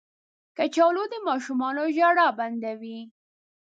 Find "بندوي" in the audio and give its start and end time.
2.37-2.99